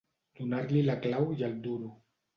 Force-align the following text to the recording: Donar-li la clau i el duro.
Donar-li 0.39 0.81
la 0.87 0.95
clau 1.05 1.29
i 1.37 1.47
el 1.49 1.57
duro. 1.69 1.93